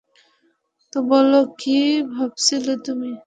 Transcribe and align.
তো 0.93 0.97
বলো, 1.09 1.39
কী 1.59 1.77
ভাবছিলে 2.13 2.73
তুমি? 2.85 3.11